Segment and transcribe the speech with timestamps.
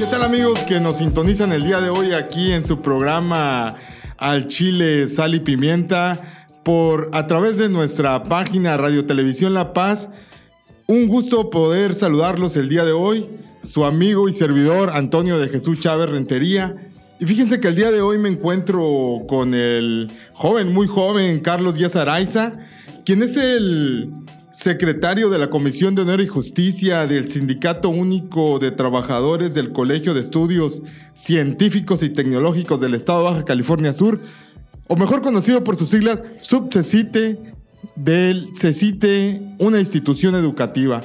[0.00, 3.76] ¿Qué tal amigos que nos sintonizan el día de hoy aquí en su programa
[4.16, 10.08] Al Chile, Sal y Pimienta por a través de nuestra página Radio Televisión La Paz?
[10.86, 13.28] Un gusto poder saludarlos el día de hoy,
[13.62, 16.74] su amigo y servidor Antonio de Jesús Chávez Rentería.
[17.18, 21.74] Y fíjense que el día de hoy me encuentro con el joven, muy joven, Carlos
[21.74, 22.52] Díaz Araiza,
[23.04, 24.10] quien es el
[24.62, 30.12] secretario de la Comisión de Honor y Justicia del Sindicato Único de Trabajadores del Colegio
[30.12, 30.82] de Estudios
[31.14, 34.20] Científicos y Tecnológicos del Estado de Baja California Sur,
[34.86, 37.54] o mejor conocido por sus siglas, SUBCECITE,
[37.96, 41.02] del CECITE, una institución educativa.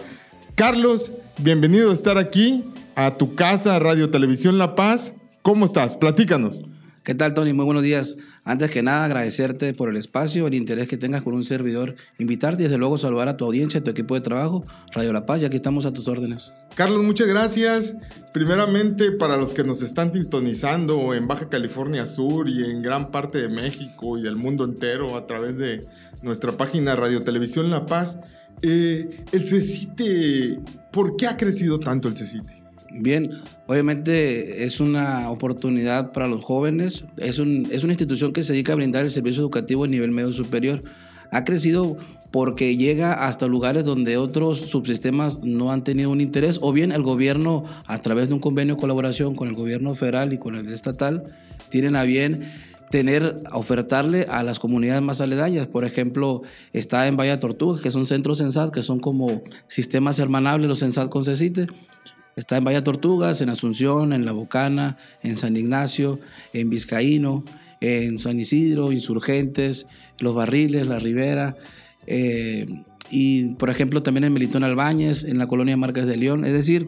[0.56, 2.64] Carlos, bienvenido a estar aquí,
[2.96, 5.14] a tu casa, Radio Televisión La Paz.
[5.42, 5.96] ¿Cómo estás?
[5.96, 6.62] Platícanos.
[7.06, 7.54] ¿Qué tal, Tony?
[7.54, 8.16] Muy buenos días.
[8.44, 12.64] Antes que nada, agradecerte por el espacio, el interés que tengas con un servidor, invitarte
[12.64, 15.44] y desde luego saludar a tu audiencia, a tu equipo de trabajo, Radio La Paz,
[15.44, 16.52] y aquí estamos a tus órdenes.
[16.74, 17.94] Carlos, muchas gracias.
[18.34, 23.40] Primeramente, para los que nos están sintonizando en Baja California Sur y en gran parte
[23.40, 25.86] de México y del mundo entero a través de
[26.24, 28.18] nuestra página Radio Televisión La Paz,
[28.64, 30.60] eh, el CECITE,
[30.92, 32.65] ¿por qué ha crecido tanto el CECITE?
[32.92, 33.32] Bien,
[33.68, 38.74] obviamente es una oportunidad para los jóvenes, es, un, es una institución que se dedica
[38.74, 40.82] a brindar el servicio educativo a nivel medio superior.
[41.32, 41.98] Ha crecido
[42.32, 47.02] porque llega hasta lugares donde otros subsistemas no han tenido un interés, o bien el
[47.02, 50.72] gobierno, a través de un convenio de colaboración con el gobierno federal y con el
[50.72, 51.24] estatal,
[51.70, 52.52] tienen a bien
[52.92, 55.68] tener, ofertarle a las comunidades más aledañas.
[55.68, 60.70] Por ejemplo, está en Valle Tortuga, que son centros CENSAT, que son como sistemas hermanables,
[60.70, 61.68] los CENSAT con CECITE.
[62.36, 66.20] Está en Valle Tortugas, en Asunción, en La Bocana, en San Ignacio,
[66.54, 67.46] en Vizcaíno,
[67.80, 69.88] en San Isidro, Insurgentes,
[70.20, 71.56] Los Barriles, La Ribera.
[72.08, 72.66] Eh,
[73.10, 76.44] y, por ejemplo, también en Melitón Albáñez, en la colonia Marques de León.
[76.44, 76.88] Es decir,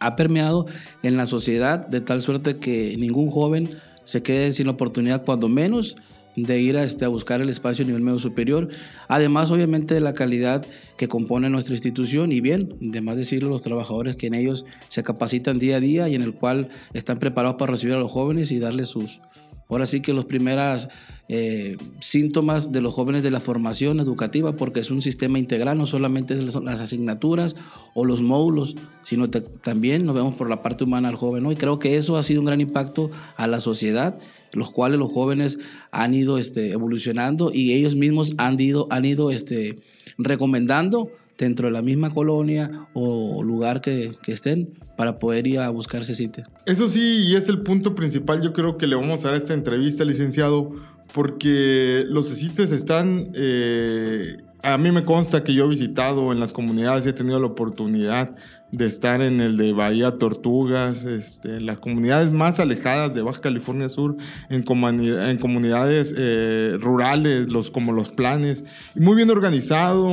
[0.00, 0.66] ha permeado
[1.02, 5.48] en la sociedad de tal suerte que ningún joven se quede sin la oportunidad, cuando
[5.48, 5.96] menos,
[6.44, 8.68] de ir a, este, a buscar el espacio a nivel medio superior.
[9.08, 10.66] Además, obviamente, de la calidad
[10.96, 15.58] que compone nuestra institución y bien, además decirlo, los trabajadores que en ellos se capacitan
[15.58, 18.58] día a día y en el cual están preparados para recibir a los jóvenes y
[18.58, 19.20] darles sus,
[19.68, 20.88] ahora sí que los primeros
[21.28, 25.86] eh, síntomas de los jóvenes de la formación educativa, porque es un sistema integral, no
[25.86, 27.54] solamente son las asignaturas
[27.94, 31.42] o los módulos, sino también nos vemos por la parte humana al joven.
[31.42, 31.52] ¿no?
[31.52, 34.18] Y creo que eso ha sido un gran impacto a la sociedad
[34.52, 35.58] los cuales los jóvenes
[35.90, 39.78] han ido este, evolucionando y ellos mismos han ido, han ido este,
[40.16, 46.02] recomendando dentro de la misma colonia o lugar que, estén para poder ir a buscar
[46.02, 46.44] ese sitio.
[46.66, 49.54] Eso sí, y es el punto principal, yo creo que le vamos a dar esta
[49.54, 50.72] entrevista, licenciado,
[51.14, 56.52] porque los CITES están eh, a mí me consta que yo he visitado en las
[56.52, 58.34] comunidades, he tenido la oportunidad
[58.70, 63.88] de estar en el de Bahía Tortugas, este, las comunidades más alejadas de Baja California
[63.88, 64.16] Sur,
[64.50, 68.64] en, en comunidades eh, rurales, los, como los planes,
[68.94, 70.08] muy bien organizado,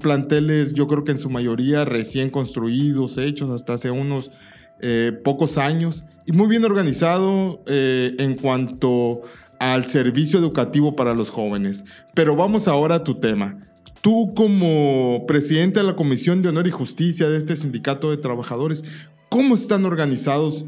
[0.00, 4.30] planteles yo creo que en su mayoría recién construidos, hechos hasta hace unos
[4.80, 9.22] eh, pocos años, y muy bien organizado eh, en cuanto
[9.58, 11.84] al servicio educativo para los jóvenes.
[12.14, 13.58] Pero vamos ahora a tu tema.
[14.02, 18.84] Tú como presidente de la Comisión de Honor y Justicia de este sindicato de trabajadores,
[19.28, 20.64] ¿cómo están organizados?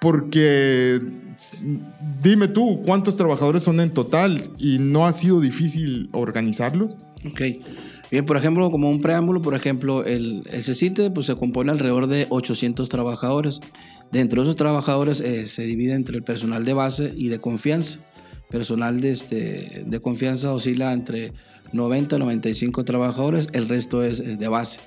[0.00, 1.00] Porque
[2.22, 6.92] dime tú, ¿cuántos trabajadores son en total y no ha sido difícil organizarlos?
[7.28, 7.40] Ok.
[8.10, 12.08] Bien, por ejemplo, como un preámbulo, por ejemplo, el, el CECITE pues, se compone alrededor
[12.08, 13.60] de 800 trabajadores.
[14.10, 18.00] Dentro de esos trabajadores eh, se divide entre el personal de base y de confianza.
[18.50, 21.32] Personal de, este, de confianza oscila entre
[21.72, 24.80] 90, 95 trabajadores, el resto es, de base.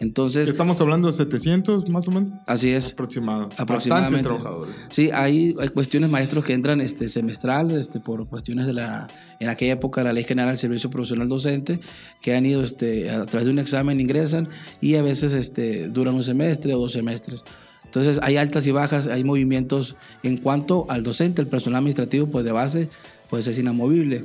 [0.00, 2.32] Entonces, Estamos hablando de 700 más o menos.
[2.46, 2.92] Así es.
[2.92, 3.48] Aproximado.
[3.56, 4.24] Aproximadamente.
[4.24, 4.74] trabajadores.
[4.90, 9.06] Sí, hay, hay, cuestiones maestros que entran este, semestral este, por cuestiones de la,
[9.38, 11.80] en aquella época la Ley General del Servicio Profesional Docente,
[12.20, 14.48] que han ido este, a través de un examen, ingresan
[14.80, 17.44] y a veces este, duran un semestre o dos semestres.
[17.94, 22.44] Entonces hay altas y bajas, hay movimientos en cuanto al docente, el personal administrativo pues
[22.44, 22.88] de base
[23.30, 24.24] pues es inamovible.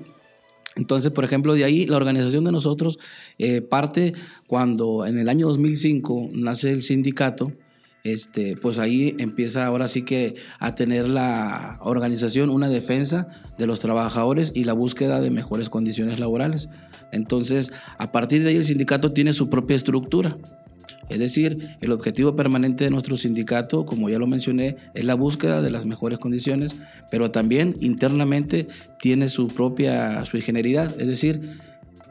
[0.75, 2.97] Entonces, por ejemplo, de ahí la organización de nosotros
[3.37, 4.13] eh, parte
[4.47, 7.51] cuando en el año 2005 nace el sindicato,
[8.03, 13.27] este, pues ahí empieza ahora sí que a tener la organización una defensa
[13.59, 16.69] de los trabajadores y la búsqueda de mejores condiciones laborales.
[17.11, 20.37] Entonces, a partir de ahí el sindicato tiene su propia estructura.
[21.09, 25.61] Es decir, el objetivo permanente de nuestro sindicato, como ya lo mencioné, es la búsqueda
[25.61, 26.75] de las mejores condiciones,
[27.11, 28.67] pero también internamente
[28.99, 31.57] tiene su propia su ingeniería, es decir,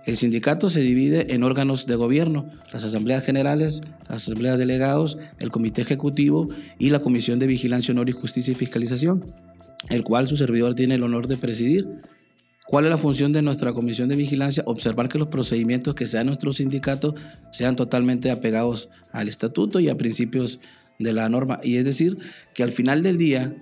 [0.09, 5.19] El sindicato se divide en órganos de gobierno, las asambleas generales, las asambleas de delegados,
[5.39, 6.49] el comité ejecutivo
[6.79, 9.23] y la comisión de vigilancia, honor y justicia y fiscalización,
[9.91, 11.87] el cual su servidor tiene el honor de presidir.
[12.69, 14.63] ¿Cuál es la función de nuestra comisión de vigilancia?
[14.67, 17.15] Observar que los procedimientos que sea nuestro sindicato
[17.51, 20.61] sean totalmente apegados al estatuto y a principios
[20.99, 21.61] de la norma.
[21.63, 22.19] Y es decir,
[22.55, 23.57] que al final del día,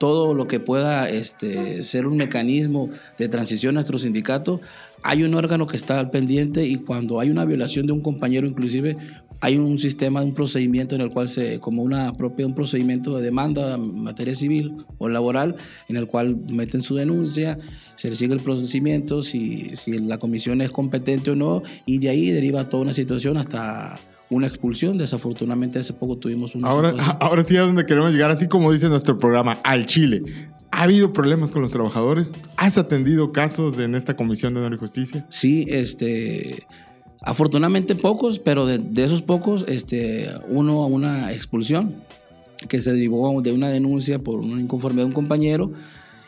[0.00, 4.60] todo lo que pueda este, ser un mecanismo de transición a nuestro sindicato
[5.04, 8.48] hay un órgano que está al pendiente y cuando hay una violación de un compañero
[8.48, 8.96] inclusive
[9.42, 13.22] hay un sistema, un procedimiento en el cual se, como una propia, un procedimiento de
[13.22, 15.56] demanda en materia civil o laboral,
[15.88, 17.58] en el cual meten su denuncia,
[17.96, 22.10] se le sigue el procedimiento, si, si la comisión es competente o no, y de
[22.10, 23.98] ahí deriva toda una situación hasta
[24.30, 24.96] una expulsión.
[24.96, 28.88] Desafortunadamente hace poco tuvimos una ahora, ahora sí a donde queremos llegar, así como dice
[28.88, 30.22] nuestro programa, al Chile.
[30.70, 32.30] ¿Ha habido problemas con los trabajadores?
[32.56, 35.26] ¿Has atendido casos en esta Comisión de Honor y Justicia?
[35.30, 36.64] Sí, este,
[37.22, 41.96] afortunadamente pocos, pero de, esos pocos, este, uno a una expulsión
[42.68, 45.72] que se derivó de una denuncia por una inconformidad de un compañero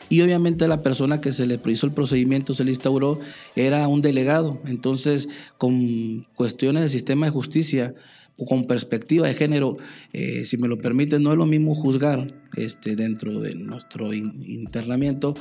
[0.08, 3.18] y obviamente la persona que se le hizo el procedimiento, se le instauró,
[3.56, 4.60] era un delegado.
[4.66, 7.94] Entonces, con cuestiones del sistema de justicia,
[8.46, 9.78] con perspectiva de género,
[10.12, 15.34] eh, si me lo permiten, no es lo mismo juzgar este, dentro de nuestro internamiento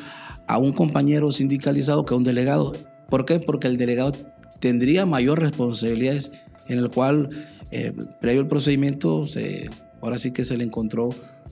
[0.48, 2.74] a un compañero sindicalizado que a un delegado.
[3.10, 3.40] ¿Por qué?
[3.40, 4.14] Porque el delegado
[4.64, 6.32] tendría mayor responsabilidades
[6.70, 7.28] en el cual,
[7.72, 9.70] eh, previo al procedimiento, se,
[10.02, 11.10] ahora sí que se le encontró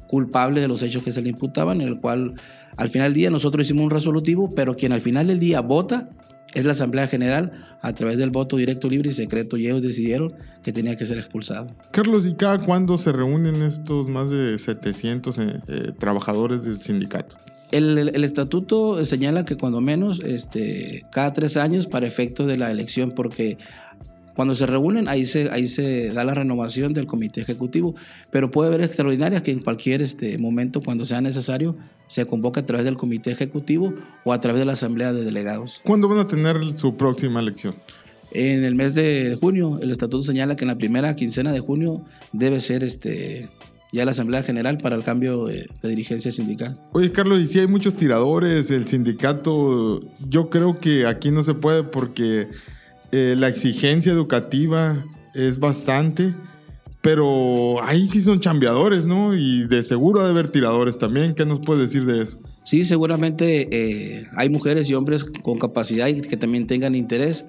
[0.07, 2.35] culpable de los hechos que se le imputaban, en el cual
[2.77, 6.07] al final del día nosotros hicimos un resolutivo, pero quien al final del día vota
[6.53, 10.33] es la Asamblea General a través del voto directo, libre y secreto y ellos decidieron
[10.63, 11.67] que tenía que ser expulsado.
[11.91, 17.35] Carlos, ¿y cada cuándo se reúnen estos más de 700 eh, eh, trabajadores del sindicato?
[17.71, 22.69] El, el, estatuto señala que cuando menos este, cada tres años para efecto de la
[22.69, 23.57] elección, porque
[24.35, 27.95] cuando se reúnen, ahí se, ahí se da la renovación del comité ejecutivo,
[28.29, 31.75] pero puede haber extraordinarias que en cualquier este, momento, cuando sea necesario,
[32.07, 35.81] se convoca a través del comité ejecutivo o a través de la asamblea de delegados.
[35.83, 37.75] ¿Cuándo van a tener su próxima elección?
[38.33, 42.01] En el mes de junio, el estatuto señala que en la primera quincena de junio
[42.31, 43.49] debe ser este,
[43.91, 46.73] ya la Asamblea General para el cambio de, de, dirigencia sindical.
[46.93, 51.53] Oye, Carlos, y si hay muchos tiradores, el sindicato, yo creo que aquí no se
[51.53, 52.47] puede porque
[53.11, 55.03] eh, la exigencia educativa
[55.33, 56.33] es bastante,
[57.01, 59.35] pero ahí sí son chambeadores, ¿no?
[59.35, 61.35] Y de seguro ha de haber tiradores también.
[61.35, 62.39] ¿Qué nos puedes decir de eso?
[62.63, 67.43] Sí, seguramente eh, hay mujeres y hombres con capacidad y que también tengan interés.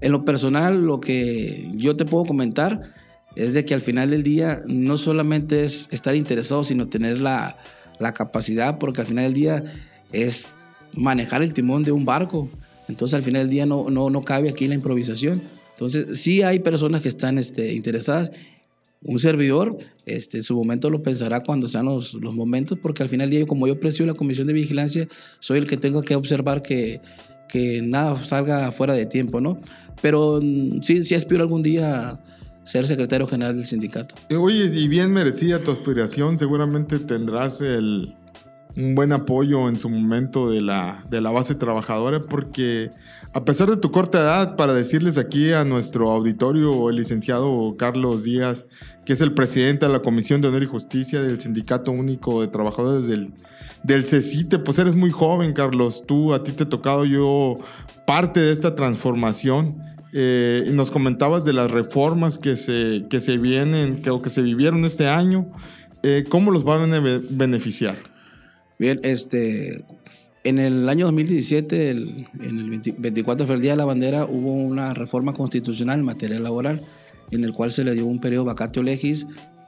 [0.00, 2.94] En lo personal, lo que yo te puedo comentar
[3.36, 7.58] es de que al final del día no solamente es estar interesado, sino tener la,
[8.00, 9.64] la capacidad, porque al final del día
[10.12, 10.52] es
[10.94, 12.48] manejar el timón de un barco.
[12.88, 15.42] Entonces al final del día no, no, no cabe aquí la improvisación.
[15.72, 18.32] Entonces sí hay personas que están este, interesadas.
[19.02, 23.10] Un servidor este, en su momento lo pensará cuando sean los, los momentos, porque al
[23.10, 25.08] final del día, como yo presido la comisión de vigilancia,
[25.40, 27.02] soy el que tengo que observar que,
[27.48, 29.60] que nada salga fuera de tiempo, ¿no?
[30.00, 32.20] Pero mm, sí, sí aspiro algún día
[32.66, 34.14] ser secretario general del sindicato.
[34.36, 38.14] Oye, y bien merecida tu aspiración, seguramente tendrás el,
[38.76, 42.90] un buen apoyo en su momento de la, de la base trabajadora, porque
[43.32, 48.22] a pesar de tu corta edad, para decirles aquí a nuestro auditorio, el licenciado Carlos
[48.22, 48.66] Díaz,
[49.04, 52.48] que es el presidente de la Comisión de Honor y Justicia del Sindicato Único de
[52.48, 53.32] Trabajadores del,
[53.82, 56.04] del CECITE, pues eres muy joven, Carlos.
[56.06, 57.54] Tú, a ti te he tocado yo
[58.06, 59.85] parte de esta transformación.
[60.18, 64.86] Eh, nos comentabas de las reformas que se, que se vienen, que, que se vivieron
[64.86, 65.46] este año.
[66.02, 67.98] Eh, ¿Cómo los van a beneficiar?
[68.78, 69.84] Bien, este,
[70.42, 75.34] en el año 2017, en el 24 de Día de la Bandera, hubo una reforma
[75.34, 76.80] constitucional en materia laboral,
[77.30, 79.26] en el cual se le dio un periodo vacatio legis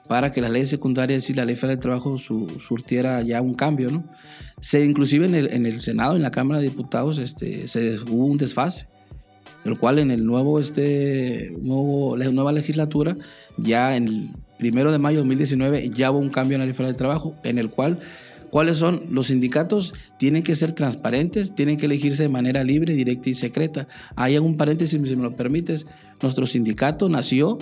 [0.09, 3.91] para que las leyes secundarias y la ley federal de trabajo surtiera ya un cambio,
[3.91, 4.03] ¿no?
[4.63, 8.25] Se, inclusive en el, en el Senado, en la Cámara de Diputados, este, se, hubo
[8.25, 8.89] un desfase,
[9.65, 13.17] el cual en el nuevo, este, nuevo, la nueva legislatura,
[13.57, 16.75] ya en el primero de mayo de 2019, ya hubo un cambio en la ley
[16.75, 18.01] federal de trabajo, en el cual
[18.51, 19.03] ¿Cuáles son?
[19.11, 23.89] Los sindicatos tienen que ser transparentes, tienen que elegirse de manera libre, directa y secreta.
[24.17, 25.85] Hay un paréntesis, si me lo permites.
[26.23, 27.59] Nuestro sindicato nació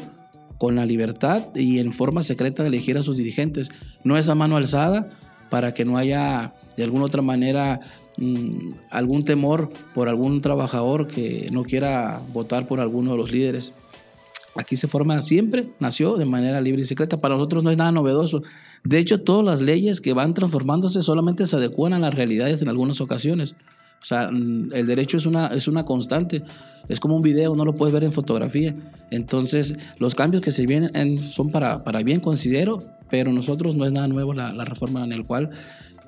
[0.59, 3.71] con la libertad y en forma secreta de elegir a sus dirigentes.
[4.05, 5.11] No es a mano alzada
[5.51, 7.81] para que no haya de alguna otra manera
[8.17, 13.73] mm, algún temor por algún trabajador que no quiera votar por alguno de los líderes.
[14.57, 17.19] Aquí se forma siempre, nació de manera libre y secreta.
[17.19, 18.43] Para nosotros no es nada novedoso.
[18.85, 22.69] De hecho, todas las leyes que van transformándose solamente se adecuan a las realidades en
[22.69, 23.55] algunas ocasiones.
[24.01, 26.43] O sea, mm, el derecho es una, es una constante.
[26.89, 28.75] Es como un video, no lo puedes ver en fotografía.
[29.11, 32.79] Entonces, los cambios que se vienen son para, para bien, considero,
[33.11, 35.51] pero nosotros no es nada nuevo la, la reforma en el cual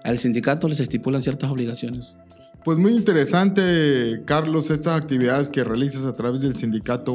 [0.04, 2.16] al sindicato les estipulan ciertas obligaciones.
[2.64, 7.14] Pues muy interesante, Carlos, estas actividades que realizas a través del Sindicato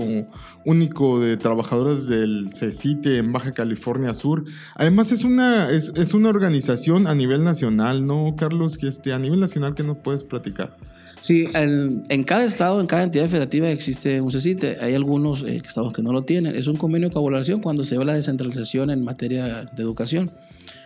[0.65, 4.45] Único de Trabajadores del CECITE en Baja California Sur.
[4.75, 8.77] Además es una, es, es una organización a nivel nacional, ¿no, Carlos?
[8.77, 10.77] Que este, a nivel nacional, ¿qué nos puedes platicar?
[11.19, 14.79] Sí, en, en, cada estado, en cada entidad federativa existe un CECITE.
[14.81, 16.55] Hay algunos eh, estados que no lo tienen.
[16.55, 20.29] Es un convenio de colaboración cuando se ve la descentralización en materia de educación.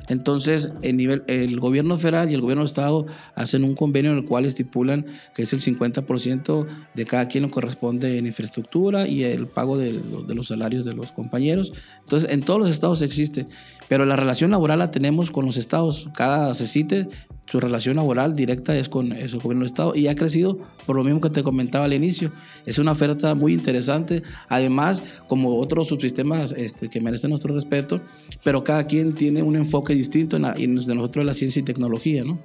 [0.07, 4.17] Entonces, el, nivel, el gobierno federal y el gobierno de estado hacen un convenio en
[4.17, 9.23] el cual estipulan que es el 50% de cada quien lo corresponde en infraestructura y
[9.23, 11.73] el pago de, de los salarios de los compañeros.
[12.03, 13.45] Entonces, en todos los estados existe,
[13.88, 16.10] pero la relación laboral la tenemos con los estados.
[16.13, 17.08] Cada CECITE,
[17.46, 21.03] su relación laboral directa es con el gobierno del estado y ha crecido por lo
[21.03, 22.32] mismo que te comentaba al inicio.
[22.65, 24.24] Es una oferta muy interesante.
[24.50, 28.01] Además, como otros subsistemas este, que merecen nuestro respeto,
[28.44, 32.24] pero cada quien tiene un enfoque distinto en, la, en nosotros la ciencia y tecnología,
[32.24, 32.39] ¿no?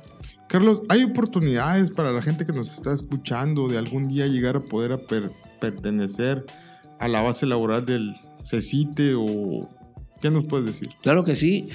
[0.48, 4.60] Carlos, ¿hay oportunidades para la gente que nos está escuchando de algún día llegar a
[4.60, 5.30] poder a per
[5.60, 6.44] pertenecer
[6.98, 9.60] a la base laboral del CECITE o
[10.22, 10.88] qué nos puedes decir?
[11.02, 11.68] Claro que sí.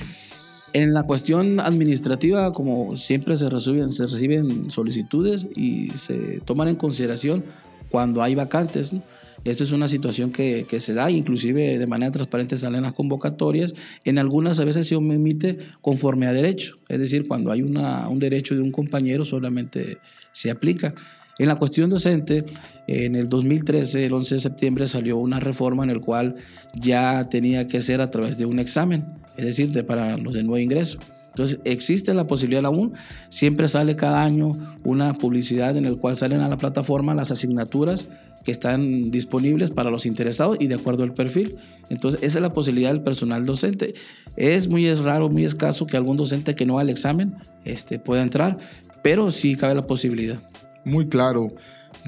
[0.74, 7.44] En la cuestión administrativa, como siempre se reciben, solicitudes y se toman en consideración
[7.90, 8.94] cuando hay vacantes.
[8.94, 9.02] ¿no?
[9.44, 13.74] Esta es una situación que, se da, inclusive de manera transparente salen las convocatorias.
[14.04, 18.56] En algunas a veces se emite conforme a derecho, es decir, cuando hay un derecho
[18.56, 20.00] de un compañero solamente
[20.34, 20.94] se aplica.
[21.40, 22.46] En la cuestión docente,
[22.88, 26.36] en el 2013, el 11 de septiembre, salió una reforma en la cual
[26.74, 29.06] ya tenía que ser a través de un examen,
[29.38, 30.98] es decir, de, para los de nuevo ingreso.
[31.38, 32.94] Entonces, existe la posibilidad aún,
[33.30, 34.50] siempre sale cada año
[34.84, 38.10] una publicidad en la cual salen a la plataforma las asignaturas
[38.44, 41.56] que están disponibles para los interesados y de acuerdo al perfil.
[41.92, 43.94] Entonces, esa es la posibilidad del personal docente.
[44.36, 48.24] Es muy raro, muy escaso que algún docente que no haga el examen este, pueda
[48.24, 48.58] entrar,
[49.04, 50.40] pero sí cabe la posibilidad.
[50.88, 51.52] Muy claro.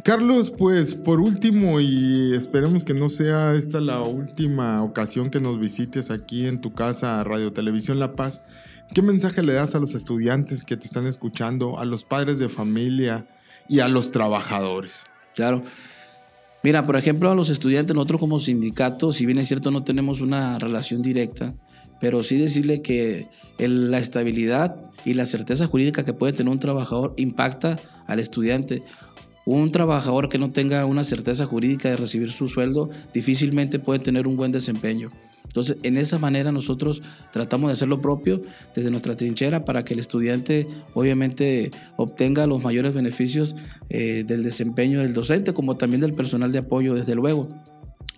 [0.06, 5.60] Carlos, pues por último, y esperemos que no sea esta la última ocasión que nos
[5.60, 8.42] visites aquí en tu casa, Radio Televisión La Paz,
[8.94, 12.48] ¿qué mensaje le das a los estudiantes que te están escuchando, a los padres de
[12.48, 13.28] familia
[13.68, 15.04] y a los trabajadores?
[15.36, 15.64] Claro.
[16.64, 20.22] Mira, por ejemplo, a los estudiantes, nosotros como sindicato, si bien es cierto no tenemos
[20.22, 21.54] una relación directa,
[22.00, 27.14] pero sí decirle que la estabilidad y la certeza jurídica que puede tener un trabajador
[27.18, 27.78] impacta
[28.10, 28.82] al estudiante.
[29.46, 34.28] Un trabajador que no tenga una certeza jurídica de recibir su sueldo difícilmente puede tener
[34.28, 35.08] un buen desempeño.
[35.46, 37.02] Entonces, en esa manera nosotros
[37.32, 38.44] tratamos de hacer lo propio
[38.76, 43.56] desde nuestra trinchera para que el estudiante obviamente obtenga los mayores beneficios
[43.90, 47.50] eh, del desempeño del docente como también del personal de apoyo, desde luego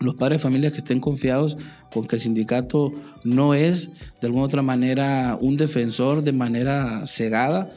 [0.02, 1.56] los padres de familia que estén confiados
[1.94, 2.92] con que el sindicato
[3.24, 7.72] no es de alguna otra manera un defensor de manera cegada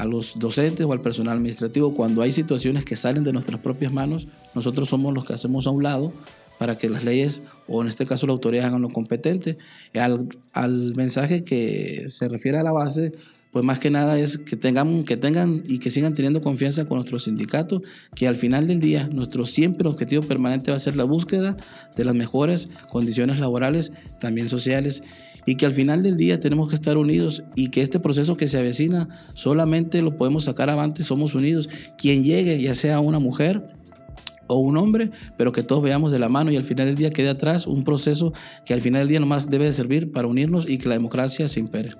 [0.00, 1.94] a los docentes o al personal administrativo.
[1.94, 5.70] Cuando hay situaciones que salen de nuestras propias manos, nosotros somos los que hacemos a
[5.70, 6.12] un lado
[6.58, 9.58] para que las leyes, o en este caso la autoridad, hagan lo competente.
[9.94, 13.12] Al, al mensaje que se refiere a la base,
[13.52, 16.96] pues más que nada es que tengan, que tengan y que sigan teniendo confianza con
[16.96, 17.82] nuestro sindicato,
[18.14, 21.56] que al final del día nuestro siempre objetivo permanente va a ser la búsqueda
[21.96, 25.02] de las mejores condiciones laborales, también sociales,
[25.46, 28.48] y que al final del día tenemos que estar unidos y que este proceso que
[28.48, 31.68] se avecina solamente lo podemos sacar adelante, somos unidos.
[31.96, 33.62] Quien llegue, ya sea una mujer,
[34.50, 37.10] o un hombre, pero que todos veamos de la mano y al final del día
[37.10, 38.32] quede atrás un proceso
[38.64, 41.46] que al final del día nomás debe de servir para unirnos y que la democracia
[41.46, 41.90] se impere.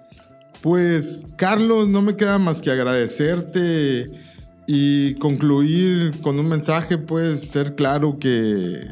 [0.60, 4.06] Pues Carlos, no me queda más que agradecerte
[4.66, 8.88] y concluir con un mensaje, pues ser claro que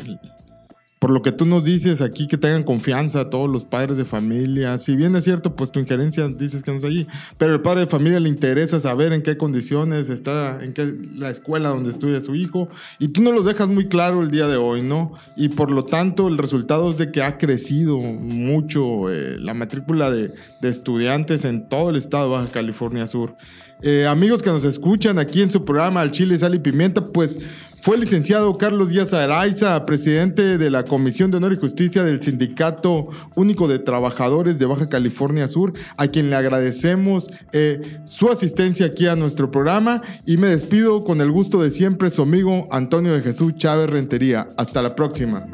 [0.98, 4.78] por lo que tú nos dices aquí, que tengan confianza todos los padres de familia.
[4.78, 7.80] Si bien es cierto, pues tu injerencia dices que no es allí, pero el padre
[7.82, 12.20] de familia le interesa saber en qué condiciones está, en qué la escuela donde estudia
[12.20, 15.12] su hijo, y tú no los dejas muy claro el día de hoy, ¿no?
[15.36, 20.10] Y por lo tanto, el resultado es de que ha crecido mucho eh, la matrícula
[20.10, 23.36] de, de, estudiantes en todo el estado de Baja California Sur.
[23.82, 27.38] Eh, amigos que nos escuchan aquí en su programa Al Chile, Sal y Pimienta, pues
[27.80, 32.20] fue el licenciado Carlos Díaz Araiza, presidente de la Comisión de Honor y Justicia del
[32.20, 38.86] Sindicato Único de Trabajadores de Baja California Sur, a quien le agradecemos eh, su asistencia
[38.86, 43.14] aquí a nuestro programa y me despido con el gusto de siempre su amigo Antonio
[43.14, 44.48] de Jesús Chávez Rentería.
[44.56, 45.46] Hasta la próxima.